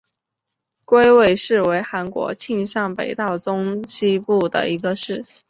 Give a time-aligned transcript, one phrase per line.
[0.83, 5.23] 龟尾市为韩国庆尚北道中西部的一个市。